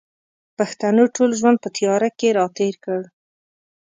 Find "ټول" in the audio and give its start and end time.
1.15-1.29